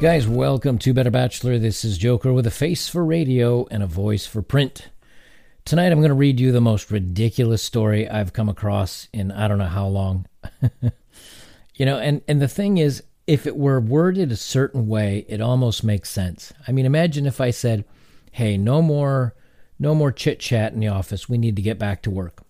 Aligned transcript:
Guys, 0.00 0.28
welcome 0.28 0.78
to 0.78 0.94
Better 0.94 1.10
Bachelor. 1.10 1.58
This 1.58 1.84
is 1.84 1.98
Joker 1.98 2.32
with 2.32 2.46
a 2.46 2.52
face 2.52 2.88
for 2.88 3.04
radio 3.04 3.66
and 3.72 3.82
a 3.82 3.88
voice 3.88 4.26
for 4.26 4.42
print. 4.42 4.90
Tonight 5.64 5.90
I'm 5.90 5.98
going 5.98 6.10
to 6.10 6.14
read 6.14 6.38
you 6.38 6.52
the 6.52 6.60
most 6.60 6.92
ridiculous 6.92 7.64
story 7.64 8.08
I've 8.08 8.32
come 8.32 8.48
across 8.48 9.08
in 9.12 9.32
I 9.32 9.48
don't 9.48 9.58
know 9.58 9.64
how 9.64 9.88
long. 9.88 10.26
you 11.74 11.84
know, 11.84 11.98
and, 11.98 12.22
and 12.28 12.40
the 12.40 12.46
thing 12.46 12.78
is, 12.78 13.02
if 13.26 13.44
it 13.44 13.56
were 13.56 13.80
worded 13.80 14.30
a 14.30 14.36
certain 14.36 14.86
way, 14.86 15.26
it 15.28 15.40
almost 15.40 15.82
makes 15.82 16.10
sense. 16.10 16.52
I 16.68 16.70
mean, 16.70 16.86
imagine 16.86 17.26
if 17.26 17.40
I 17.40 17.50
said, 17.50 17.84
hey, 18.30 18.56
no 18.56 18.82
more 18.82 19.34
no 19.78 19.94
more 19.94 20.12
chit 20.12 20.40
chat 20.40 20.72
in 20.72 20.80
the 20.80 20.88
office. 20.88 21.28
We 21.28 21.38
need 21.38 21.56
to 21.56 21.62
get 21.62 21.78
back 21.78 22.02
to 22.02 22.10
work. 22.10 22.42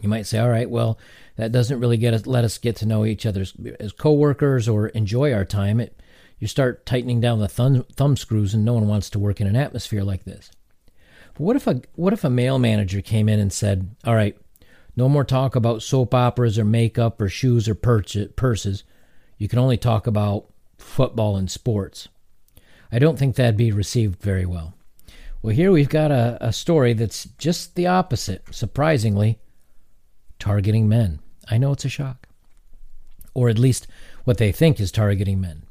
You 0.00 0.08
might 0.08 0.26
say, 0.26 0.38
all 0.38 0.50
right, 0.50 0.68
well, 0.68 0.98
that 1.36 1.52
doesn't 1.52 1.80
really 1.80 1.96
get 1.96 2.14
us, 2.14 2.26
let 2.26 2.44
us 2.44 2.58
get 2.58 2.76
to 2.76 2.86
know 2.86 3.04
each 3.04 3.26
other 3.26 3.44
as 3.80 3.92
coworkers 3.92 4.68
or 4.68 4.88
enjoy 4.88 5.32
our 5.32 5.44
time. 5.44 5.80
It 5.80 6.00
you 6.38 6.46
start 6.46 6.84
tightening 6.84 7.20
down 7.20 7.38
the 7.38 7.48
thumb, 7.48 7.84
thumb 7.94 8.16
screws, 8.16 8.52
and 8.52 8.64
no 8.64 8.74
one 8.74 8.88
wants 8.88 9.08
to 9.10 9.18
work 9.18 9.40
in 9.40 9.46
an 9.46 9.56
atmosphere 9.56 10.02
like 10.02 10.24
this. 10.24 10.50
But 11.34 11.40
what 11.40 11.56
if 11.56 11.66
a 11.66 11.80
what 11.94 12.12
if 12.12 12.24
a 12.24 12.30
male 12.30 12.58
manager 12.58 13.00
came 13.00 13.28
in 13.28 13.40
and 13.40 13.52
said, 13.52 13.94
"All 14.04 14.14
right, 14.14 14.36
no 14.96 15.08
more 15.08 15.24
talk 15.24 15.56
about 15.56 15.82
soap 15.82 16.14
operas 16.14 16.58
or 16.58 16.64
makeup 16.64 17.20
or 17.20 17.28
shoes 17.28 17.68
or 17.68 17.74
purses. 17.74 18.84
You 19.38 19.48
can 19.48 19.58
only 19.58 19.76
talk 19.76 20.06
about 20.06 20.52
football 20.78 21.36
and 21.36 21.50
sports." 21.50 22.08
I 22.92 22.98
don't 22.98 23.18
think 23.18 23.34
that'd 23.34 23.56
be 23.56 23.72
received 23.72 24.22
very 24.22 24.46
well. 24.46 24.74
Well, 25.42 25.54
here 25.54 25.72
we've 25.72 25.88
got 25.88 26.10
a, 26.10 26.38
a 26.40 26.52
story 26.52 26.92
that's 26.92 27.24
just 27.36 27.74
the 27.74 27.86
opposite, 27.86 28.44
surprisingly, 28.52 29.38
targeting 30.38 30.88
men. 30.88 31.18
I 31.50 31.58
know 31.58 31.72
it's 31.72 31.84
a 31.84 31.88
shock. 31.88 32.28
Or 33.34 33.48
at 33.48 33.58
least 33.58 33.86
what 34.24 34.38
they 34.38 34.52
think 34.52 34.80
is 34.80 34.90
targeting 34.90 35.40
men. 35.40 35.62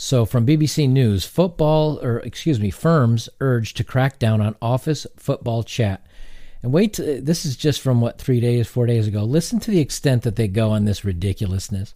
So, 0.00 0.24
from 0.24 0.46
BBC 0.46 0.88
News, 0.88 1.26
football, 1.26 1.98
or 2.02 2.20
excuse 2.20 2.60
me, 2.60 2.70
firms 2.70 3.28
urged 3.40 3.76
to 3.78 3.84
crack 3.84 4.18
down 4.18 4.40
on 4.40 4.54
office 4.62 5.08
football 5.16 5.64
chat. 5.64 6.06
And 6.62 6.72
wait, 6.72 6.92
to, 6.94 7.20
this 7.20 7.44
is 7.44 7.56
just 7.56 7.80
from 7.80 8.00
what, 8.00 8.18
three 8.18 8.38
days, 8.38 8.68
four 8.68 8.86
days 8.86 9.08
ago. 9.08 9.24
Listen 9.24 9.58
to 9.60 9.70
the 9.70 9.80
extent 9.80 10.22
that 10.22 10.36
they 10.36 10.48
go 10.48 10.70
on 10.70 10.84
this 10.84 11.04
ridiculousness. 11.04 11.94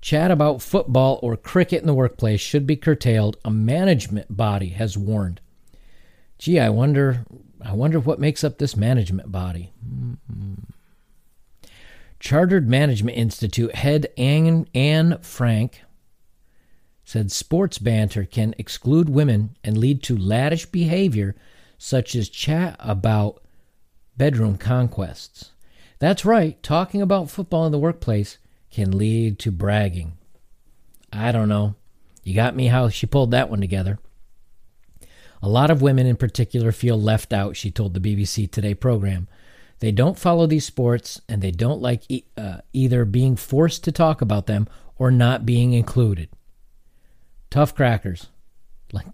Chat 0.00 0.30
about 0.30 0.62
football 0.62 1.18
or 1.22 1.36
cricket 1.36 1.80
in 1.80 1.86
the 1.86 1.94
workplace 1.94 2.40
should 2.40 2.66
be 2.66 2.76
curtailed, 2.76 3.36
a 3.44 3.50
management 3.50 4.34
body 4.34 4.68
has 4.68 4.96
warned. 4.96 5.40
Gee, 6.38 6.58
I 6.58 6.70
wonder, 6.70 7.24
I 7.62 7.74
wonder 7.74 8.00
what 8.00 8.18
makes 8.18 8.42
up 8.42 8.58
this 8.58 8.76
management 8.76 9.30
body. 9.30 9.72
Mm-hmm. 9.86 10.54
Chartered 12.20 12.68
Management 12.68 13.16
Institute 13.16 13.74
head 13.74 14.06
Ann, 14.18 14.66
Ann 14.74 15.18
Francke 15.22 15.80
said 17.02 17.32
sports 17.32 17.78
banter 17.78 18.24
can 18.24 18.54
exclude 18.58 19.08
women 19.08 19.56
and 19.64 19.76
lead 19.76 20.02
to 20.04 20.16
laddish 20.16 20.70
behavior 20.70 21.34
such 21.78 22.14
as 22.14 22.28
chat 22.28 22.76
about 22.78 23.42
bedroom 24.16 24.58
conquests. 24.58 25.50
That's 25.98 26.24
right, 26.24 26.62
talking 26.62 27.02
about 27.02 27.30
football 27.30 27.66
in 27.66 27.72
the 27.72 27.78
workplace 27.78 28.38
can 28.70 28.96
lead 28.96 29.38
to 29.40 29.50
bragging. 29.50 30.12
I 31.12 31.32
don't 31.32 31.48
know. 31.48 31.74
You 32.22 32.34
got 32.34 32.54
me 32.54 32.66
how 32.66 32.90
she 32.90 33.06
pulled 33.06 33.30
that 33.30 33.50
one 33.50 33.60
together. 33.60 33.98
A 35.42 35.48
lot 35.48 35.70
of 35.70 35.82
women 35.82 36.06
in 36.06 36.16
particular 36.16 36.70
feel 36.70 37.00
left 37.00 37.32
out, 37.32 37.56
she 37.56 37.70
told 37.70 37.94
the 37.94 38.00
BBC 38.00 38.50
Today 38.50 38.74
program. 38.74 39.26
They 39.80 39.92
don't 39.92 40.18
follow 40.18 40.46
these 40.46 40.64
sports 40.64 41.20
and 41.28 41.42
they 41.42 41.50
don't 41.50 41.80
like 41.80 42.02
e- 42.08 42.24
uh, 42.36 42.58
either 42.72 43.04
being 43.04 43.36
forced 43.36 43.82
to 43.84 43.92
talk 43.92 44.20
about 44.20 44.46
them 44.46 44.68
or 44.96 45.10
not 45.10 45.46
being 45.46 45.72
included 45.72 46.28
tough 47.50 47.74
crackers. 47.74 48.28
Like, 48.92 49.06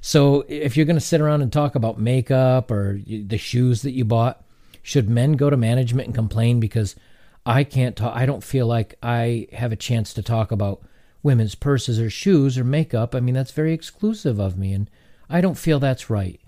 so 0.00 0.46
if 0.48 0.78
you're 0.78 0.86
going 0.86 0.96
to 0.96 1.00
sit 1.00 1.20
around 1.20 1.42
and 1.42 1.52
talk 1.52 1.74
about 1.74 2.00
makeup 2.00 2.70
or 2.70 2.98
the 3.06 3.36
shoes 3.36 3.82
that 3.82 3.90
you 3.90 4.06
bought, 4.06 4.42
should 4.82 5.10
men 5.10 5.32
go 5.32 5.50
to 5.50 5.58
management 5.58 6.06
and 6.06 6.14
complain 6.14 6.58
because 6.58 6.96
I 7.44 7.64
can't 7.64 7.94
talk? 7.94 8.16
I 8.16 8.24
don't 8.24 8.42
feel 8.42 8.66
like 8.66 8.94
I 9.02 9.46
have 9.52 9.72
a 9.72 9.76
chance 9.76 10.14
to 10.14 10.22
talk 10.22 10.52
about 10.52 10.80
women's 11.22 11.54
purses 11.54 12.00
or 12.00 12.08
shoes 12.08 12.56
or 12.56 12.64
makeup. 12.64 13.14
I 13.14 13.20
mean, 13.20 13.34
that's 13.34 13.50
very 13.50 13.74
exclusive 13.74 14.38
of 14.38 14.56
me, 14.56 14.72
and 14.72 14.88
I 15.28 15.42
don't 15.42 15.58
feel 15.58 15.78
that's 15.78 16.08
right. 16.08 16.40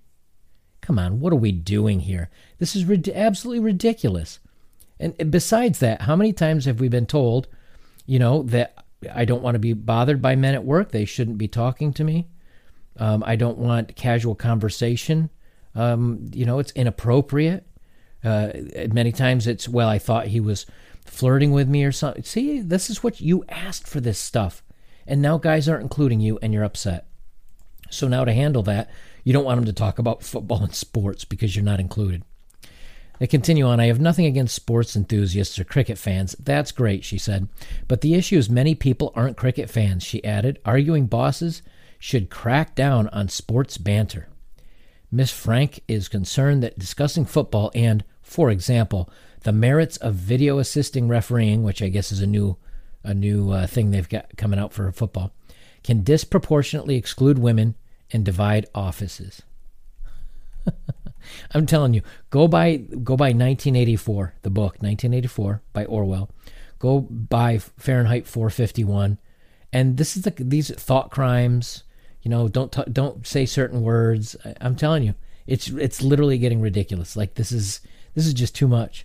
Come 0.84 0.98
on, 0.98 1.18
what 1.18 1.32
are 1.32 1.36
we 1.36 1.50
doing 1.50 2.00
here? 2.00 2.28
This 2.58 2.76
is 2.76 2.84
rid- 2.84 3.08
absolutely 3.08 3.60
ridiculous. 3.60 4.38
And 5.00 5.30
besides 5.30 5.78
that, 5.78 6.02
how 6.02 6.14
many 6.14 6.34
times 6.34 6.66
have 6.66 6.78
we 6.78 6.88
been 6.88 7.06
told, 7.06 7.48
you 8.04 8.18
know, 8.18 8.42
that 8.42 8.84
I 9.10 9.24
don't 9.24 9.42
want 9.42 9.54
to 9.54 9.60
be 9.60 9.72
bothered 9.72 10.20
by 10.20 10.36
men 10.36 10.54
at 10.54 10.62
work. 10.62 10.92
They 10.92 11.06
shouldn't 11.06 11.38
be 11.38 11.48
talking 11.48 11.94
to 11.94 12.04
me. 12.04 12.28
Um, 12.98 13.24
I 13.26 13.34
don't 13.36 13.56
want 13.56 13.96
casual 13.96 14.34
conversation. 14.34 15.30
Um, 15.74 16.30
you 16.34 16.44
know, 16.44 16.58
it's 16.58 16.72
inappropriate. 16.72 17.66
Uh, 18.22 18.50
many 18.92 19.10
times 19.10 19.46
it's, 19.46 19.66
well, 19.66 19.88
I 19.88 19.98
thought 19.98 20.26
he 20.26 20.40
was 20.40 20.66
flirting 21.06 21.52
with 21.52 21.66
me 21.66 21.82
or 21.84 21.92
something. 21.92 22.24
See, 22.24 22.60
this 22.60 22.90
is 22.90 23.02
what 23.02 23.22
you 23.22 23.42
asked 23.48 23.88
for 23.88 24.00
this 24.00 24.18
stuff. 24.18 24.62
And 25.06 25.22
now 25.22 25.38
guys 25.38 25.66
aren't 25.66 25.82
including 25.82 26.20
you 26.20 26.38
and 26.42 26.52
you're 26.52 26.62
upset. 26.62 27.06
So 27.90 28.06
now 28.06 28.26
to 28.26 28.34
handle 28.34 28.62
that, 28.64 28.90
you 29.24 29.32
don't 29.32 29.44
want 29.44 29.58
them 29.58 29.66
to 29.66 29.72
talk 29.72 29.98
about 29.98 30.22
football 30.22 30.62
and 30.62 30.74
sports 30.74 31.24
because 31.24 31.56
you're 31.56 31.64
not 31.64 31.80
included. 31.80 32.22
They 33.18 33.26
continue 33.26 33.64
on 33.64 33.80
I 33.80 33.86
have 33.86 34.00
nothing 34.00 34.26
against 34.26 34.54
sports 34.54 34.96
enthusiasts 34.96 35.58
or 35.58 35.64
cricket 35.64 35.98
fans. 35.98 36.34
That's 36.38 36.72
great, 36.72 37.04
she 37.04 37.16
said. 37.16 37.48
But 37.88 38.00
the 38.00 38.14
issue 38.14 38.36
is 38.36 38.50
many 38.50 38.74
people 38.74 39.12
aren't 39.14 39.36
cricket 39.36 39.70
fans, 39.70 40.02
she 40.02 40.24
added, 40.24 40.58
arguing 40.64 41.06
bosses 41.06 41.62
should 41.98 42.28
crack 42.28 42.74
down 42.74 43.08
on 43.08 43.28
sports 43.28 43.78
banter. 43.78 44.28
Miss 45.10 45.32
Francke 45.32 45.78
is 45.86 46.08
concerned 46.08 46.62
that 46.62 46.78
discussing 46.78 47.24
football 47.24 47.70
and, 47.74 48.04
for 48.20 48.50
example, 48.50 49.08
the 49.42 49.52
merits 49.52 49.96
of 49.98 50.14
video 50.14 50.58
assisting 50.58 51.06
refereeing, 51.06 51.62
which 51.62 51.80
I 51.82 51.88
guess 51.88 52.10
is 52.10 52.20
a 52.20 52.26
new 52.26 52.56
a 53.06 53.12
new 53.12 53.50
uh, 53.50 53.66
thing 53.66 53.90
they've 53.90 54.08
got 54.08 54.34
coming 54.38 54.58
out 54.58 54.72
for 54.72 54.90
football, 54.90 55.30
can 55.82 56.02
disproportionately 56.02 56.96
exclude 56.96 57.38
women 57.38 57.74
and 58.14 58.24
divide 58.24 58.66
offices. 58.74 59.42
I'm 61.52 61.66
telling 61.66 61.94
you, 61.94 62.02
go 62.30 62.46
by 62.46 62.76
go 62.76 63.16
by 63.16 63.28
1984, 63.28 64.34
the 64.42 64.50
book 64.50 64.74
1984 64.74 65.62
by 65.72 65.84
Orwell. 65.84 66.30
Go 66.78 67.00
by 67.00 67.58
Fahrenheit 67.58 68.26
451, 68.26 69.18
and 69.72 69.96
this 69.96 70.16
is 70.16 70.22
the 70.22 70.30
these 70.38 70.70
thought 70.70 71.10
crimes. 71.10 71.82
You 72.22 72.30
know, 72.30 72.48
don't 72.48 72.72
t- 72.72 72.90
don't 72.90 73.26
say 73.26 73.46
certain 73.46 73.82
words. 73.82 74.36
I, 74.44 74.54
I'm 74.60 74.76
telling 74.76 75.02
you, 75.02 75.14
it's 75.46 75.68
it's 75.68 76.00
literally 76.00 76.38
getting 76.38 76.60
ridiculous. 76.60 77.16
Like 77.16 77.34
this 77.34 77.50
is 77.50 77.80
this 78.14 78.26
is 78.26 78.34
just 78.34 78.54
too 78.54 78.68
much. 78.68 79.04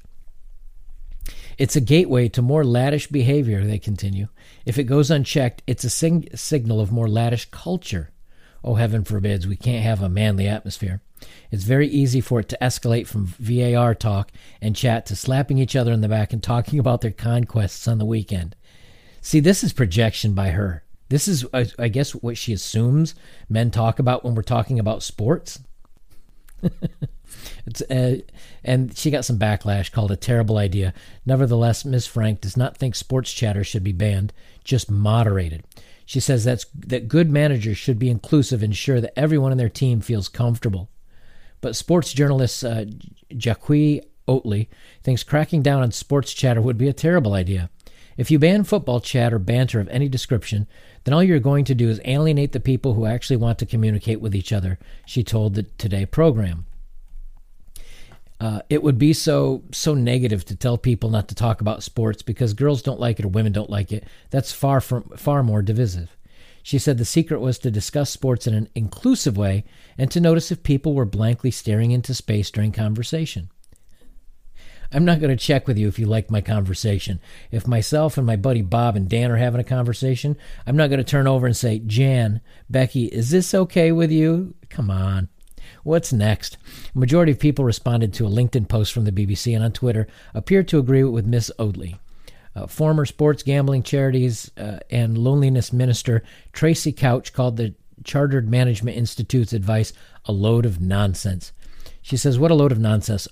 It's 1.57 1.75
a 1.75 1.81
gateway 1.81 2.29
to 2.29 2.41
more 2.41 2.63
laddish 2.63 3.11
behavior, 3.11 3.65
they 3.65 3.79
continue. 3.79 4.27
If 4.65 4.77
it 4.77 4.85
goes 4.85 5.11
unchecked, 5.11 5.61
it's 5.67 5.83
a 5.83 5.89
sing- 5.89 6.29
signal 6.35 6.79
of 6.79 6.91
more 6.91 7.07
laddish 7.07 7.51
culture. 7.51 8.11
Oh, 8.63 8.75
heaven 8.75 9.03
forbids, 9.03 9.47
we 9.47 9.55
can't 9.55 9.83
have 9.83 10.01
a 10.01 10.09
manly 10.09 10.47
atmosphere. 10.47 11.01
It's 11.51 11.63
very 11.63 11.87
easy 11.87 12.21
for 12.21 12.39
it 12.39 12.49
to 12.49 12.57
escalate 12.61 13.07
from 13.07 13.25
VAR 13.25 13.95
talk 13.95 14.31
and 14.61 14.75
chat 14.75 15.05
to 15.07 15.15
slapping 15.15 15.57
each 15.57 15.75
other 15.75 15.91
in 15.91 16.01
the 16.01 16.07
back 16.07 16.33
and 16.33 16.41
talking 16.41 16.79
about 16.79 17.01
their 17.01 17.11
conquests 17.11 17.87
on 17.87 17.97
the 17.97 18.05
weekend. 18.05 18.55
See, 19.21 19.39
this 19.39 19.63
is 19.63 19.73
projection 19.73 20.33
by 20.33 20.49
her. 20.49 20.83
This 21.09 21.27
is, 21.27 21.45
I 21.53 21.87
guess, 21.87 22.11
what 22.11 22.37
she 22.37 22.53
assumes 22.53 23.15
men 23.49 23.71
talk 23.71 23.97
about 23.97 24.23
when 24.23 24.35
we're 24.35 24.43
talking 24.43 24.77
about 24.77 25.01
sports. 25.01 25.59
uh, 27.89 28.11
and 28.63 28.95
she 28.95 29.09
got 29.09 29.25
some 29.25 29.39
backlash 29.39 29.91
called 29.91 30.11
a 30.11 30.15
terrible 30.15 30.57
idea. 30.57 30.93
Nevertheless, 31.25 31.83
Ms. 31.83 32.07
Francke 32.07 32.41
does 32.41 32.55
not 32.55 32.77
think 32.77 32.95
sports 32.95 33.33
chatter 33.33 33.63
should 33.63 33.83
be 33.83 33.91
banned, 33.91 34.33
just 34.63 34.91
moderated. 34.91 35.63
She 36.09 36.19
says 36.19 36.43
that's, 36.43 36.65
that 36.73 37.07
good 37.07 37.29
managers 37.29 37.77
should 37.77 37.99
be 37.99 38.09
inclusive 38.09 38.63
and 38.63 38.71
ensure 38.71 38.99
that 38.99 39.13
everyone 39.15 39.51
in 39.51 39.59
their 39.59 39.69
team 39.69 40.01
feels 40.01 40.27
comfortable. 40.27 40.89
But 41.61 41.75
sports 41.75 42.13
journalist 42.13 42.63
uh, 42.63 42.85
Jacqui 43.31 44.01
Oatley 44.27 44.69
thinks 45.03 45.23
cracking 45.23 45.61
down 45.61 45.83
on 45.83 45.91
sports 45.91 46.33
chatter 46.33 46.63
would 46.63 46.79
be 46.79 46.87
a 46.87 46.93
terrible 46.93 47.35
idea. 47.35 47.69
If 48.17 48.31
you 48.31 48.39
ban 48.39 48.63
football 48.63 49.01
chat 49.01 49.31
or 49.31 49.37
banter 49.37 49.79
of 49.79 49.87
any 49.89 50.09
description, 50.09 50.65
then 51.03 51.13
all 51.13 51.21
you're 51.21 51.39
going 51.39 51.63
to 51.65 51.75
do 51.75 51.89
is 51.89 52.01
alienate 52.03 52.53
the 52.53 52.59
people 52.59 52.95
who 52.95 53.05
actually 53.05 53.37
want 53.37 53.59
to 53.59 53.67
communicate 53.67 54.19
with 54.19 54.33
each 54.33 54.51
other, 54.51 54.79
she 55.05 55.23
told 55.23 55.53
the 55.53 55.61
Today 55.77 56.07
program. 56.07 56.65
Uh, 58.39 58.61
it 58.69 58.81
would 58.81 58.97
be 58.97 59.11
so 59.11 59.63
so 59.71 59.93
negative 59.93 60.45
to 60.45 60.55
tell 60.55 60.77
people 60.77 61.09
not 61.09 61.27
to 61.27 61.35
talk 61.35 61.59
about 61.59 61.83
sports 61.83 62.21
because 62.21 62.53
girls 62.53 62.81
don't 62.81 62.99
like 62.99 63.19
it 63.19 63.25
or 63.25 63.29
women 63.29 63.51
don't 63.51 63.69
like 63.69 63.91
it. 63.91 64.05
That's 64.29 64.51
far 64.51 64.79
from 64.79 65.09
far 65.17 65.43
more 65.43 65.61
divisive. 65.61 66.15
She 66.63 66.79
said 66.79 66.97
the 66.97 67.05
secret 67.05 67.41
was 67.41 67.57
to 67.59 67.71
discuss 67.71 68.09
sports 68.09 68.47
in 68.47 68.53
an 68.53 68.69
inclusive 68.75 69.37
way 69.37 69.65
and 69.97 70.09
to 70.11 70.21
notice 70.21 70.51
if 70.51 70.63
people 70.63 70.93
were 70.93 71.05
blankly 71.05 71.51
staring 71.51 71.91
into 71.91 72.13
space 72.13 72.51
during 72.51 72.71
conversation. 72.71 73.49
I'm 74.91 75.05
not 75.05 75.19
going 75.19 75.35
to 75.35 75.43
check 75.43 75.67
with 75.67 75.77
you 75.77 75.87
if 75.87 75.99
you 75.99 76.07
like 76.07 76.31
my 76.31 76.41
conversation. 76.41 77.19
If 77.51 77.67
myself 77.67 78.17
and 78.17 78.25
my 78.25 78.35
buddy 78.35 78.63
Bob 78.63 78.95
and 78.95 79.07
Dan 79.07 79.29
are 79.29 79.37
having 79.37 79.61
a 79.61 79.65
conversation, 79.65 80.35
I'm 80.65 80.75
not 80.75 80.89
going 80.89 80.97
to 80.97 81.03
turn 81.03 81.27
over 81.27 81.45
and 81.45 81.55
say, 81.55 81.79
Jan, 81.79 82.41
Becky, 82.69 83.05
is 83.05 83.29
this 83.29 83.53
okay 83.53 83.91
with 83.91 84.11
you? 84.11 84.55
Come 84.69 84.89
on. 84.89 85.29
What's 85.83 86.13
next? 86.13 86.57
A 86.95 86.97
majority 86.97 87.31
of 87.31 87.39
people 87.39 87.65
responded 87.65 88.13
to 88.13 88.25
a 88.25 88.29
LinkedIn 88.29 88.67
post 88.67 88.93
from 88.93 89.05
the 89.05 89.11
BBC 89.11 89.55
and 89.55 89.63
on 89.63 89.71
Twitter 89.71 90.07
appeared 90.33 90.67
to 90.69 90.79
agree 90.79 91.03
with 91.03 91.25
Miss 91.25 91.51
Oatley. 91.59 91.97
Uh, 92.55 92.67
former 92.67 93.05
sports 93.05 93.43
gambling 93.43 93.83
charities 93.83 94.51
uh, 94.57 94.79
and 94.89 95.17
loneliness 95.17 95.71
minister 95.71 96.23
Tracey 96.51 96.91
Crouch 96.91 97.31
called 97.31 97.57
the 97.57 97.75
Chartered 98.03 98.49
Management 98.49 98.97
Institute's 98.97 99.53
advice 99.53 99.93
a 100.25 100.31
load 100.31 100.65
of 100.65 100.81
nonsense. 100.81 101.51
She 102.01 102.17
says, 102.17 102.39
What 102.39 102.51
a 102.51 102.55
load 102.55 102.71
of 102.71 102.79
nonsense. 102.79 103.27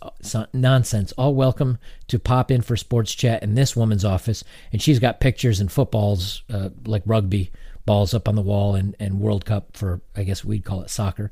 Nonsense. 0.54 1.12
All 1.14 1.34
welcome 1.34 1.78
to 2.08 2.20
pop 2.20 2.52
in 2.52 2.62
for 2.62 2.76
sports 2.76 3.16
chat 3.16 3.42
in 3.44 3.56
this 3.56 3.76
woman's 3.76 4.06
office. 4.06 4.44
And 4.72 4.82
she's 4.82 5.00
got 5.00 5.20
pictures 5.20 5.60
and 5.60 5.72
footballs, 5.72 6.44
uh, 6.54 6.70
like 6.86 7.02
rugby 7.06 7.52
balls 7.86 8.14
up 8.14 8.28
on 8.28 8.36
the 8.36 8.42
wall 8.42 8.76
and, 8.76 8.96
and 9.00 9.20
World 9.20 9.46
Cup 9.46 9.76
for, 9.76 10.02
I 10.16 10.24
guess 10.24 10.44
we'd 10.44 10.66
call 10.66 10.82
it 10.82 10.90
soccer. 10.90 11.32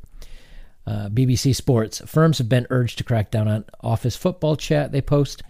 Uh, 0.88 1.10
BBC 1.10 1.56
Sports. 1.56 2.02
Firms 2.06 2.38
have 2.38 2.48
been 2.48 2.68
urged 2.70 3.00
to 3.00 3.04
crack 3.04 3.32
down 3.32 3.48
on 3.48 3.66
office 3.82 4.16
football 4.16 4.56
chat 4.56 4.92
they 4.92 5.02
post, 5.02 5.42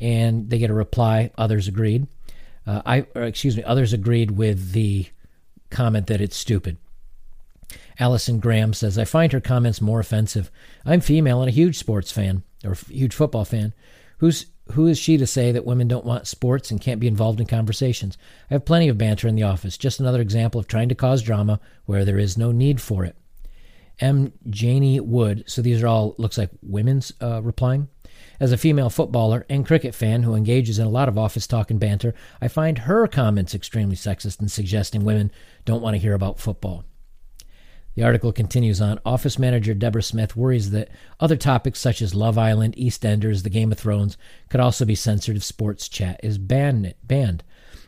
and 0.00 0.48
they 0.48 0.58
get 0.58 0.70
a 0.70 0.74
reply. 0.74 1.32
Others 1.36 1.66
agreed. 1.66 2.06
Uh, 2.66 2.80
I, 2.86 3.06
excuse 3.16 3.56
me, 3.56 3.64
others 3.64 3.92
agreed 3.92 4.30
with 4.30 4.72
the 4.72 5.06
comment 5.70 6.06
that 6.06 6.20
it's 6.20 6.36
stupid. 6.36 6.78
Allison 7.98 8.40
Graham 8.40 8.72
says, 8.72 8.98
I 8.98 9.04
find 9.04 9.32
her 9.32 9.40
comments 9.40 9.80
more 9.80 10.00
offensive. 10.00 10.50
I'm 10.84 11.00
female 11.00 11.40
and 11.40 11.48
a 11.48 11.52
huge 11.52 11.78
sports 11.78 12.10
fan, 12.10 12.42
or 12.64 12.74
huge 12.88 13.14
football 13.14 13.44
fan. 13.44 13.74
Who's 14.18 14.46
who 14.72 14.86
is 14.86 14.98
she 14.98 15.18
to 15.18 15.26
say 15.26 15.52
that 15.52 15.66
women 15.66 15.88
don't 15.88 16.06
want 16.06 16.26
sports 16.26 16.70
and 16.70 16.80
can't 16.80 17.00
be 17.00 17.06
involved 17.06 17.38
in 17.38 17.46
conversations? 17.46 18.16
I 18.50 18.54
have 18.54 18.64
plenty 18.64 18.88
of 18.88 18.96
banter 18.96 19.28
in 19.28 19.34
the 19.34 19.42
office. 19.42 19.76
Just 19.76 20.00
another 20.00 20.22
example 20.22 20.58
of 20.58 20.66
trying 20.66 20.88
to 20.88 20.94
cause 20.94 21.20
drama 21.20 21.60
where 21.84 22.04
there 22.04 22.18
is 22.18 22.38
no 22.38 22.50
need 22.50 22.80
for 22.80 23.04
it. 23.04 23.14
M. 24.00 24.32
Janie 24.48 25.00
Wood. 25.00 25.44
So 25.46 25.62
these 25.62 25.82
are 25.82 25.86
all 25.86 26.14
looks 26.18 26.38
like 26.38 26.50
women's 26.62 27.12
uh, 27.20 27.42
replying. 27.42 27.88
As 28.40 28.52
a 28.52 28.58
female 28.58 28.90
footballer 28.90 29.46
and 29.48 29.66
cricket 29.66 29.94
fan 29.94 30.22
who 30.22 30.34
engages 30.34 30.78
in 30.78 30.86
a 30.86 30.90
lot 30.90 31.08
of 31.08 31.18
office 31.18 31.46
talk 31.46 31.70
and 31.70 31.78
banter, 31.78 32.14
I 32.40 32.48
find 32.48 32.78
her 32.78 33.06
comments 33.06 33.54
extremely 33.54 33.96
sexist 33.96 34.40
and 34.40 34.50
suggesting 34.50 35.04
women 35.04 35.30
don't 35.64 35.82
want 35.82 35.94
to 35.94 36.00
hear 36.00 36.14
about 36.14 36.40
football. 36.40 36.84
The 37.94 38.02
article 38.02 38.32
continues 38.32 38.80
on. 38.80 38.98
Office 39.06 39.38
manager 39.38 39.72
Deborah 39.72 40.02
Smith 40.02 40.34
worries 40.34 40.72
that 40.72 40.88
other 41.20 41.36
topics 41.36 41.78
such 41.78 42.02
as 42.02 42.14
Love 42.14 42.36
Island, 42.36 42.74
EastEnders, 42.74 43.44
The 43.44 43.50
Game 43.50 43.70
of 43.70 43.78
Thrones 43.78 44.18
could 44.50 44.60
also 44.60 44.84
be 44.84 44.96
censored 44.96 45.36
if 45.36 45.44
sports 45.44 45.88
chat 45.88 46.18
is 46.22 46.36
banned. 46.36 46.94
banned. 47.04 47.44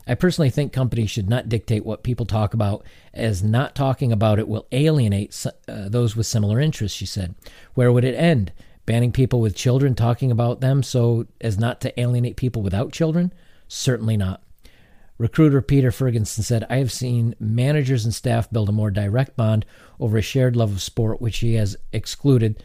I 0.07 0.15
personally 0.15 0.51
think 0.51 0.73
companies 0.73 1.11
should 1.11 1.29
not 1.29 1.49
dictate 1.49 1.85
what 1.85 2.05
people 2.05 2.27
talk 2.27 2.55
about, 2.55 2.85
as 3.13 3.43
not 3.43 3.75
talking 3.75 4.13
about 4.13 4.39
it 4.39 4.49
will 4.49 4.67
alienate 4.71 5.45
uh, 5.67 5.89
those 5.89 6.15
with 6.15 6.27
similar 6.27 6.61
interests, 6.61 6.97
she 6.97 7.07
said. 7.07 7.35
Where 7.75 7.91
would 7.91 8.05
it 8.05 8.15
end? 8.15 8.53
Banning 8.85 9.11
people 9.11 9.41
with 9.41 9.57
children 9.57 9.97
talking 9.97 10.31
about 10.31 10.61
them 10.61 10.85
so 10.85 11.27
as 11.41 11.59
not 11.59 11.81
to 11.81 12.01
alienate 12.01 12.37
people 12.37 12.63
without 12.63 12.93
children? 12.93 13.33
Certainly 13.67 14.17
not. 14.17 14.43
Recruiter 15.19 15.63
Peter 15.63 15.91
Ferguson 15.91 16.45
said, 16.45 16.67
I 16.69 16.77
have 16.77 16.93
seen 16.93 17.35
managers 17.41 18.05
and 18.05 18.15
staff 18.15 18.51
build 18.51 18.69
a 18.69 18.73
more 18.73 18.91
direct 18.91 19.35
bond 19.35 19.65
over 19.99 20.19
a 20.19 20.23
shared 20.23 20.55
love 20.55 20.71
of 20.71 20.83
sport, 20.83 21.21
which 21.21 21.39
he 21.39 21.55
has 21.55 21.77
excluded, 21.93 22.63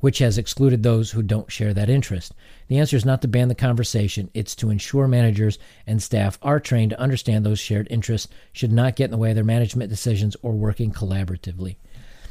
which 0.00 0.18
has 0.18 0.38
excluded 0.38 0.82
those 0.82 1.10
who 1.10 1.22
don't 1.22 1.52
share 1.52 1.72
that 1.74 1.90
interest. 1.90 2.34
The 2.68 2.78
answer 2.78 2.96
is 2.96 3.04
not 3.04 3.22
to 3.22 3.28
ban 3.28 3.48
the 3.48 3.54
conversation, 3.54 4.30
it's 4.34 4.54
to 4.56 4.70
ensure 4.70 5.06
managers 5.06 5.58
and 5.86 6.02
staff 6.02 6.38
are 6.42 6.60
trained 6.60 6.90
to 6.90 7.00
understand 7.00 7.44
those 7.44 7.58
shared 7.58 7.86
interests 7.90 8.28
should 8.52 8.72
not 8.72 8.96
get 8.96 9.06
in 9.06 9.10
the 9.12 9.18
way 9.18 9.30
of 9.30 9.34
their 9.34 9.44
management 9.44 9.90
decisions 9.90 10.36
or 10.42 10.52
working 10.52 10.92
collaboratively. 10.92 11.76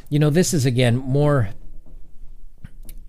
You 0.09 0.19
know, 0.19 0.29
this 0.29 0.53
is 0.53 0.65
again 0.65 0.97
more 0.97 1.49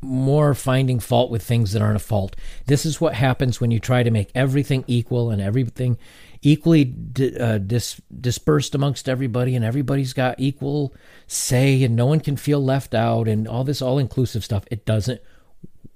more 0.03 0.55
finding 0.55 0.99
fault 0.99 1.31
with 1.31 1.43
things 1.43 1.73
that 1.73 1.83
aren't 1.83 1.97
a 1.97 2.01
fault. 2.01 2.35
This 2.67 2.87
is 2.87 3.01
what 3.01 3.15
happens 3.15 3.61
when 3.61 3.71
you 3.71 3.79
try 3.79 4.03
to 4.03 4.11
make 4.11 4.31
everything 4.35 4.85
equal 4.87 5.31
and 5.31 5.43
everything 5.43 5.99
equally 6.43 6.85
di- 6.85 7.37
uh, 7.37 7.59
dis- 7.59 8.01
dispersed 8.21 8.75
amongst 8.75 9.09
everybody, 9.09 9.55
and 9.55 9.65
everybody's 9.65 10.13
got 10.13 10.39
equal 10.39 10.95
say, 11.27 11.83
and 11.83 11.95
no 11.95 12.07
one 12.07 12.21
can 12.21 12.37
feel 12.37 12.63
left 12.65 12.95
out, 12.95 13.29
and 13.29 13.47
all 13.47 13.65
this 13.65 13.83
all 13.83 13.99
inclusive 13.99 14.45
stuff. 14.45 14.65
It 14.71 14.85
doesn't 14.85 15.21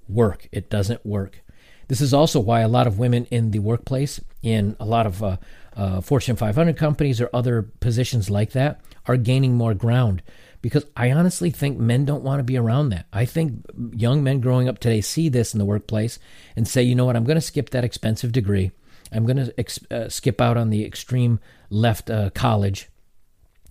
work. 0.09 0.49
It 0.53 0.71
doesn't 0.71 1.05
work. 1.05 1.41
This 1.89 2.01
is 2.01 2.15
also 2.15 2.41
why 2.41 2.61
a 2.61 2.69
lot 2.69 2.87
of 2.87 2.99
women 2.99 3.27
in 3.31 3.51
the 3.51 3.59
workplace, 3.59 4.21
in 4.43 4.77
a 4.81 4.85
lot 4.85 5.07
of 5.07 5.23
uh, 5.23 5.37
uh, 5.77 6.01
Fortune 6.01 6.37
500 6.37 6.77
companies 6.77 7.21
or 7.21 7.29
other 7.33 7.63
positions 7.63 8.31
like 8.31 8.53
that, 8.53 8.81
are 9.07 9.17
gaining 9.17 9.55
more 9.55 9.75
ground. 9.75 10.23
Because 10.63 10.87
I 10.97 11.13
honestly 11.13 11.51
think 11.51 11.79
men 11.79 12.07
don't 12.07 12.25
want 12.25 12.41
to 12.41 12.45
be 12.45 12.57
around 12.57 12.89
that. 12.89 13.05
I 13.13 13.27
think 13.27 13.67
young 13.95 14.25
men 14.25 14.41
growing 14.41 14.67
up 14.67 14.79
today 14.79 15.03
see 15.03 15.29
this 15.29 15.53
in 15.53 15.59
the 15.59 15.67
workplace 15.67 16.19
and 16.57 16.67
say, 16.67 16.83
you 16.83 16.95
know 16.95 17.05
what, 17.05 17.17
I'm 17.17 17.25
going 17.25 17.35
to 17.35 17.43
skip 17.43 17.69
that 17.71 17.85
expensive 17.85 18.33
degree. 18.33 18.71
I'm 19.15 19.25
going 19.25 19.37
to 19.37 19.55
ex- 19.59 19.79
uh, 19.91 20.09
skip 20.09 20.41
out 20.41 20.57
on 20.57 20.71
the 20.71 20.85
extreme 20.85 21.41
left 21.71 22.11
uh, 22.11 22.31
college 22.31 22.89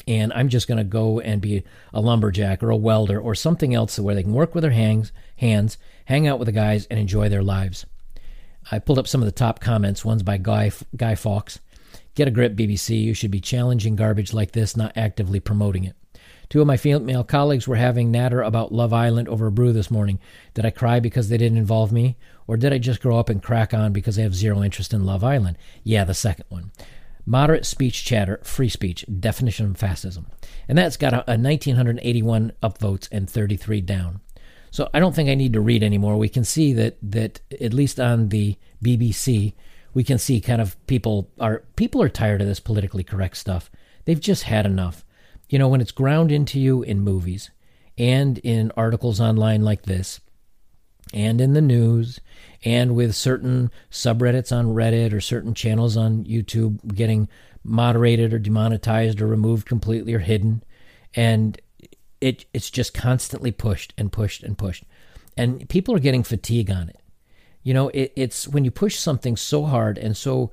and 0.07 0.33
I'm 0.33 0.49
just 0.49 0.67
going 0.67 0.77
to 0.77 0.83
go 0.83 1.19
and 1.19 1.41
be 1.41 1.63
a 1.93 2.01
lumberjack 2.01 2.61
or 2.61 2.69
a 2.69 2.75
welder 2.77 3.19
or 3.19 3.35
something 3.35 3.73
else 3.73 3.97
where 3.99 4.15
they 4.15 4.23
can 4.23 4.33
work 4.33 4.53
with 4.53 4.63
their 4.63 4.71
hands, 4.71 5.11
hands, 5.37 5.77
hang 6.05 6.27
out 6.27 6.39
with 6.39 6.47
the 6.47 6.51
guys, 6.51 6.85
and 6.87 6.99
enjoy 6.99 7.29
their 7.29 7.43
lives. 7.43 7.85
I 8.71 8.79
pulled 8.79 8.99
up 8.99 9.07
some 9.07 9.21
of 9.21 9.25
the 9.25 9.31
top 9.31 9.59
comments. 9.59 10.05
One's 10.05 10.23
by 10.23 10.37
Guy 10.37 10.71
Guy 10.95 11.15
Fawkes. 11.15 11.59
Get 12.15 12.27
a 12.27 12.31
grip, 12.31 12.55
BBC. 12.55 13.01
You 13.01 13.13
should 13.13 13.31
be 13.31 13.41
challenging 13.41 13.95
garbage 13.95 14.33
like 14.33 14.51
this, 14.51 14.77
not 14.77 14.95
actively 14.95 15.39
promoting 15.39 15.83
it. 15.83 15.95
Two 16.53 16.61
of 16.61 16.67
my 16.67 16.77
female 16.77 17.23
colleagues 17.23 17.67
were 17.67 17.77
having 17.77 18.11
natter 18.11 18.43
about 18.43 18.71
Love 18.71 18.93
Island 18.93 19.27
over 19.27 19.47
a 19.47 19.51
brew 19.51 19.73
this 19.73 19.89
morning. 19.89 20.19
Did 20.53 20.67
I 20.67 20.69
cry 20.69 20.99
because 20.99 21.27
they 21.27 21.37
didn't 21.37 21.57
involve 21.57 21.91
me? 21.91 22.15
Or 22.45 22.57
did 22.57 22.71
I 22.71 22.77
just 22.77 23.01
grow 23.01 23.17
up 23.17 23.27
and 23.27 23.41
crack 23.41 23.73
on 23.73 23.91
because 23.91 24.19
I 24.19 24.21
have 24.21 24.35
zero 24.35 24.61
interest 24.61 24.93
in 24.93 25.03
Love 25.03 25.23
Island? 25.23 25.57
Yeah, 25.83 26.03
the 26.03 26.13
second 26.13 26.45
one. 26.49 26.69
Moderate 27.25 27.65
speech 27.65 28.05
chatter, 28.05 28.39
free 28.43 28.69
speech, 28.69 29.03
definition 29.19 29.71
of 29.71 29.77
fascism. 29.77 30.27
And 30.67 30.77
that's 30.77 30.95
got 30.95 31.13
a, 31.13 31.23
a 31.27 31.41
1981 31.41 32.51
upvotes 32.61 33.07
and 33.11 33.27
33 33.27 33.81
down. 33.81 34.21
So 34.69 34.87
I 34.93 34.99
don't 34.99 35.15
think 35.15 35.29
I 35.29 35.33
need 35.33 35.53
to 35.53 35.59
read 35.59 35.81
anymore. 35.81 36.17
We 36.17 36.29
can 36.29 36.43
see 36.43 36.71
that 36.73 36.99
that 37.01 37.39
at 37.59 37.73
least 37.73 37.99
on 37.99 38.29
the 38.29 38.57
BBC, 38.79 39.53
we 39.95 40.03
can 40.03 40.19
see 40.19 40.39
kind 40.39 40.61
of 40.61 40.77
people 40.85 41.31
are 41.39 41.63
people 41.75 42.03
are 42.03 42.09
tired 42.09 42.41
of 42.41 42.47
this 42.47 42.59
politically 42.59 43.03
correct 43.03 43.37
stuff. 43.37 43.71
They've 44.05 44.19
just 44.19 44.43
had 44.43 44.67
enough. 44.67 45.03
You 45.53 45.59
know, 45.59 45.67
when 45.67 45.81
it's 45.81 45.91
ground 45.91 46.31
into 46.31 46.59
you 46.59 46.81
in 46.81 47.01
movies 47.01 47.51
and 47.95 48.39
in 48.39 48.71
articles 48.75 49.21
online 49.21 49.61
like 49.61 49.83
this, 49.83 50.19
and 51.13 51.39
in 51.39 51.53
the 51.53 51.61
news 51.61 52.19
and 52.65 52.95
with 52.95 53.15
certain 53.15 53.69
subreddits 53.91 54.51
on 54.51 54.73
Reddit 54.73 55.13
or 55.13 55.21
certain 55.21 55.53
channels 55.53 55.95
on 55.95 56.23
YouTube 56.23 56.95
getting 56.95 57.29
moderated 57.63 58.33
or 58.33 58.39
demonetized 58.39 59.21
or 59.21 59.27
removed 59.27 59.67
completely 59.67 60.15
or 60.15 60.19
hidden. 60.21 60.63
And 61.13 61.61
it 62.19 62.45
it's 62.51 62.71
just 62.71 62.95
constantly 62.95 63.51
pushed 63.51 63.93
and 63.95 64.11
pushed 64.11 64.41
and 64.41 64.57
pushed. 64.57 64.85
And 65.37 65.69
people 65.69 65.93
are 65.93 65.99
getting 65.99 66.23
fatigue 66.23 66.71
on 66.71 66.89
it. 66.89 66.99
You 67.61 67.75
know, 67.75 67.89
it, 67.89 68.11
it's 68.15 68.47
when 68.47 68.65
you 68.65 68.71
push 68.71 68.97
something 68.97 69.37
so 69.37 69.65
hard 69.65 69.99
and 69.99 70.17
so 70.17 70.51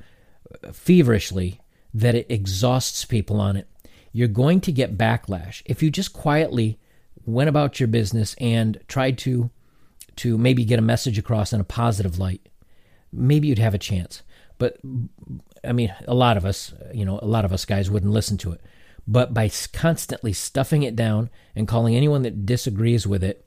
feverishly 0.74 1.58
that 1.94 2.14
it 2.14 2.26
exhausts 2.28 3.06
people 3.06 3.40
on 3.40 3.56
it, 3.56 3.66
you're 4.12 4.28
going 4.28 4.60
to 4.62 4.72
get 4.72 4.98
backlash. 4.98 5.62
If 5.64 5.82
you 5.82 5.90
just 5.90 6.12
quietly 6.12 6.78
went 7.24 7.48
about 7.48 7.78
your 7.78 7.86
business 7.86 8.34
and 8.40 8.78
tried 8.88 9.18
to 9.18 9.50
to 10.16 10.36
maybe 10.36 10.64
get 10.64 10.78
a 10.78 10.82
message 10.82 11.18
across 11.18 11.52
in 11.52 11.60
a 11.60 11.64
positive 11.64 12.18
light, 12.18 12.48
maybe 13.12 13.48
you'd 13.48 13.58
have 13.58 13.74
a 13.74 13.78
chance. 13.78 14.22
But 14.58 14.78
I 15.64 15.72
mean, 15.72 15.94
a 16.06 16.14
lot 16.14 16.36
of 16.36 16.44
us, 16.44 16.74
you 16.92 17.04
know, 17.04 17.18
a 17.22 17.26
lot 17.26 17.44
of 17.44 17.52
us 17.52 17.64
guys 17.64 17.90
wouldn't 17.90 18.12
listen 18.12 18.36
to 18.38 18.52
it. 18.52 18.60
But 19.06 19.32
by 19.32 19.50
constantly 19.72 20.32
stuffing 20.32 20.82
it 20.82 20.94
down 20.94 21.30
and 21.56 21.66
calling 21.66 21.96
anyone 21.96 22.22
that 22.22 22.46
disagrees 22.46 23.06
with 23.06 23.24
it 23.24 23.44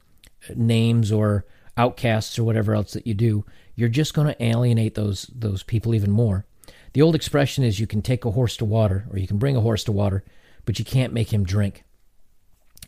names 0.55 1.11
or 1.11 1.45
outcasts 1.77 2.37
or 2.37 2.43
whatever 2.43 2.73
else 2.73 2.93
that 2.93 3.07
you 3.07 3.13
do, 3.13 3.45
you're 3.75 3.89
just 3.89 4.13
going 4.13 4.27
to 4.27 4.43
alienate 4.43 4.95
those 4.95 5.29
those 5.33 5.63
people 5.63 5.95
even 5.95 6.11
more. 6.11 6.45
The 6.93 7.01
old 7.01 7.15
expression 7.15 7.63
is 7.63 7.79
you 7.79 7.87
can 7.87 8.01
take 8.01 8.25
a 8.25 8.31
horse 8.31 8.57
to 8.57 8.65
water 8.65 9.05
or 9.11 9.17
you 9.17 9.27
can 9.27 9.37
bring 9.37 9.55
a 9.55 9.61
horse 9.61 9.83
to 9.85 9.91
water, 9.91 10.23
but 10.65 10.79
you 10.79 10.85
can't 10.85 11.13
make 11.13 11.33
him 11.33 11.43
drink. 11.43 11.83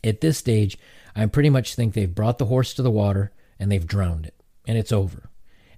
At 0.04 0.20
this 0.20 0.38
stage, 0.38 0.78
I 1.14 1.26
pretty 1.26 1.50
much 1.50 1.74
think 1.74 1.94
they've 1.94 2.14
brought 2.14 2.38
the 2.38 2.46
horse 2.46 2.74
to 2.74 2.82
the 2.82 2.90
water 2.90 3.32
and 3.58 3.70
they've 3.70 3.86
drowned 3.86 4.26
it 4.26 4.34
and 4.66 4.76
it's 4.76 4.92
over. 4.92 5.30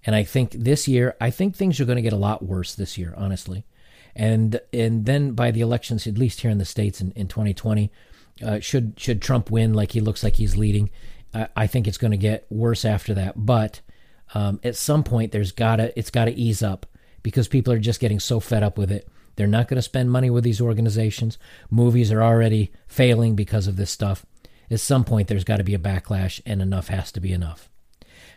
And 0.04 0.14
I 0.14 0.24
think 0.24 0.52
this 0.52 0.88
year, 0.88 1.16
I 1.20 1.30
think 1.30 1.54
things 1.54 1.80
are 1.80 1.84
going 1.84 1.96
to 1.96 2.02
get 2.02 2.12
a 2.12 2.16
lot 2.16 2.44
worse 2.44 2.74
this 2.74 2.96
year, 2.96 3.14
honestly. 3.16 3.64
And 4.14 4.60
and 4.72 5.06
then 5.06 5.32
by 5.32 5.50
the 5.50 5.60
elections, 5.60 6.06
at 6.06 6.18
least 6.18 6.40
here 6.40 6.50
in 6.50 6.58
the 6.58 6.64
states 6.64 7.00
in, 7.00 7.12
in 7.12 7.28
2020, 7.28 7.90
uh, 8.44 8.60
should 8.60 8.98
should 8.98 9.22
Trump 9.22 9.50
win 9.50 9.74
like 9.74 9.92
he 9.92 10.00
looks 10.00 10.24
like 10.24 10.36
he's 10.36 10.56
leading, 10.56 10.90
I 11.34 11.66
think 11.66 11.86
it's 11.86 11.98
going 11.98 12.10
to 12.12 12.16
get 12.16 12.46
worse 12.50 12.84
after 12.84 13.14
that. 13.14 13.34
But 13.36 13.80
um, 14.34 14.60
at 14.64 14.76
some 14.76 15.04
point 15.04 15.32
there's 15.32 15.52
gotta 15.52 15.96
it's 15.98 16.10
gotta 16.10 16.32
ease 16.32 16.62
up 16.62 16.86
because 17.22 17.48
people 17.48 17.72
are 17.72 17.78
just 17.78 18.00
getting 18.00 18.20
so 18.20 18.40
fed 18.40 18.62
up 18.62 18.78
with 18.78 18.90
it. 18.90 19.08
They're 19.38 19.46
not 19.46 19.68
going 19.68 19.76
to 19.76 19.82
spend 19.82 20.10
money 20.10 20.30
with 20.30 20.42
these 20.42 20.60
organizations. 20.60 21.38
Movies 21.70 22.10
are 22.10 22.24
already 22.24 22.72
failing 22.88 23.36
because 23.36 23.68
of 23.68 23.76
this 23.76 23.92
stuff. 23.92 24.26
At 24.68 24.80
some 24.80 25.04
point, 25.04 25.28
there's 25.28 25.44
got 25.44 25.58
to 25.58 25.64
be 25.64 25.74
a 25.74 25.78
backlash, 25.78 26.40
and 26.44 26.60
enough 26.60 26.88
has 26.88 27.12
to 27.12 27.20
be 27.20 27.32
enough. 27.32 27.70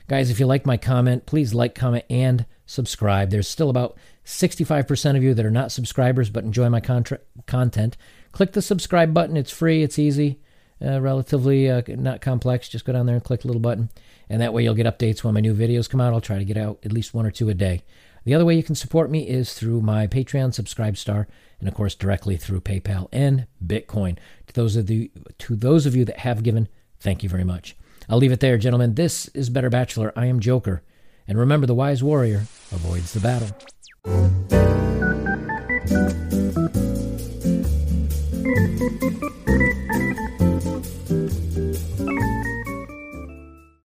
Guys, 0.08 0.30
if 0.30 0.40
you 0.40 0.46
like 0.46 0.64
my 0.64 0.78
comment, 0.78 1.26
please 1.26 1.56
like, 1.56 1.74
comment, 1.74 2.06
and 2.08 2.46
subscribe. 2.68 3.32
There's 3.32 3.48
still 3.48 3.72
about 3.72 3.98
65% 4.26 5.18
of 5.18 5.24
you 5.24 5.34
that 5.34 5.46
are 5.46 5.50
not 5.50 5.72
subscribers 5.72 6.30
but 6.30 6.44
enjoy 6.44 6.70
my 6.70 6.82
contra- 6.82 7.20
content. 7.48 7.98
Click 8.32 8.52
the 8.54 8.62
subscribe 8.62 9.12
button. 9.12 9.36
It's 9.36 9.50
free, 9.50 9.82
it's 9.82 9.98
easy, 9.98 10.40
uh, 10.86 11.02
relatively 11.02 11.68
uh, 11.68 11.82
not 11.88 12.22
complex. 12.22 12.70
Just 12.70 12.86
go 12.86 12.94
down 12.94 13.08
there 13.08 13.16
and 13.16 13.24
click 13.24 13.42
the 13.42 13.48
little 13.48 13.60
button, 13.60 13.90
and 14.30 14.40
that 14.40 14.54
way 14.54 14.64
you'll 14.64 14.76
get 14.76 14.86
updates 14.86 15.24
when 15.24 15.34
my 15.34 15.40
new 15.40 15.56
videos 15.56 15.90
come 15.90 16.00
out. 16.00 16.14
I'll 16.14 16.22
try 16.22 16.38
to 16.38 16.46
get 16.46 16.58
out 16.58 16.80
at 16.86 16.94
least 16.94 17.16
one 17.16 17.26
or 17.26 17.32
two 17.32 17.50
a 17.50 17.56
day. 17.56 17.82
The 18.24 18.36
other 18.36 18.46
way 18.46 18.56
you 18.56 18.62
can 18.62 18.76
support 18.76 19.10
me 19.10 19.28
is 19.28 19.56
through 19.56 19.82
my 19.82 20.06
Patreon 20.06 20.54
Subscribe 20.54 20.96
Star, 20.96 21.28
and 21.60 21.68
of 21.68 21.74
course 21.74 21.96
directly 21.96 22.38
through 22.38 22.62
PayPal 22.62 23.08
and 23.12 23.48
Bitcoin. 23.66 24.18
To 24.48 24.54
those 24.54 24.76
of 24.76 24.86
the 24.86 25.12
to 25.40 25.56
those 25.56 25.88
of 25.88 25.96
you 25.96 26.06
that 26.06 26.20
have 26.20 26.44
given, 26.44 26.68
thank 27.00 27.24
you 27.24 27.30
very 27.30 27.44
much. 27.44 27.76
I'll 28.08 28.20
leave 28.20 28.32
it 28.32 28.40
there, 28.40 28.60
gentlemen. 28.60 28.94
This 28.94 29.28
is 29.30 29.50
Better 29.50 29.72
Bachelor. 29.72 30.14
I 30.16 30.28
am 30.28 30.40
Joker, 30.40 30.84
and 31.28 31.38
remember, 31.38 31.66
the 31.66 31.74
wise 31.74 32.04
warrior 32.04 32.46
avoids 32.72 33.14
the 33.14 33.22
battle. 33.22 33.50